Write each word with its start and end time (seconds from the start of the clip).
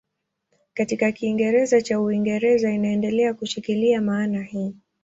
Katika 0.73 1.11
Kiingereza 1.11 1.81
cha 1.81 2.01
Uingereza 2.01 2.71
inaendelea 2.71 3.33
kushikilia 3.33 4.01
maana 4.01 4.43
hii. 4.43 4.73